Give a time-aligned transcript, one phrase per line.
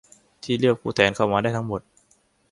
[0.43, 1.81] ที่เลือกผู้แทนเข้ามาได้ทั้งหมด